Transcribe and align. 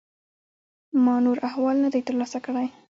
ما 1.03 1.15
نور 1.25 1.37
احوال 1.49 1.75
نه 1.83 1.89
دی 1.93 2.01
ترلاسه 2.07 2.37
کړی. 2.45 2.67